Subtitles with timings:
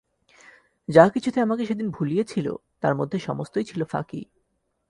[0.89, 2.47] যা-কিছুতে আমাকে সেদিন ভুলিয়েছিল
[2.81, 4.21] তার মধ্যে সমস্তই ছিল ফাঁকি।